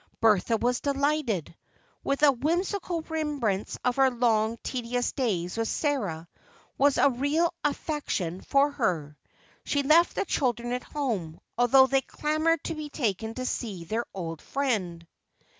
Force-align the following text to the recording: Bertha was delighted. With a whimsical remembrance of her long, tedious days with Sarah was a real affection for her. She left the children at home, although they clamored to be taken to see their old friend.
Bertha 0.19 0.57
was 0.57 0.79
delighted. 0.81 1.53
With 2.03 2.23
a 2.23 2.31
whimsical 2.31 3.01
remembrance 3.03 3.77
of 3.85 3.97
her 3.97 4.09
long, 4.09 4.57
tedious 4.63 5.11
days 5.11 5.57
with 5.57 5.67
Sarah 5.67 6.27
was 6.75 6.97
a 6.97 7.11
real 7.11 7.53
affection 7.63 8.41
for 8.41 8.71
her. 8.71 9.15
She 9.63 9.83
left 9.83 10.15
the 10.15 10.25
children 10.25 10.71
at 10.73 10.81
home, 10.83 11.39
although 11.55 11.85
they 11.85 12.01
clamored 12.01 12.63
to 12.63 12.73
be 12.73 12.89
taken 12.89 13.35
to 13.35 13.45
see 13.45 13.83
their 13.85 14.07
old 14.15 14.41
friend. 14.41 15.05